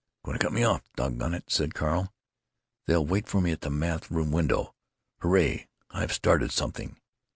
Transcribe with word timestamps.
"Going 0.25 0.35
to 0.39 0.43
cut 0.43 0.51
me 0.53 0.63
off. 0.63 0.81
Dog 0.95 1.19
gone 1.19 1.35
it," 1.35 1.43
said 1.47 1.75
Carl. 1.75 2.11
"They'll 2.87 3.05
wait 3.05 3.27
for 3.29 3.39
me 3.39 3.51
at 3.51 3.61
the 3.61 3.69
math. 3.69 4.09
room 4.09 4.31
window. 4.31 4.73
Hooray! 5.19 5.67
I've 5.91 6.11
started 6.11 6.51
something." 6.51 6.99